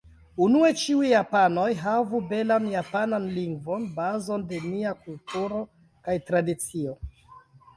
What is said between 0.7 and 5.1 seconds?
ĉiuj japanoj havu belan japanan lingvon, bazon de nia